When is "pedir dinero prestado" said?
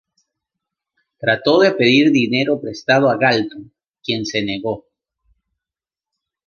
1.73-3.07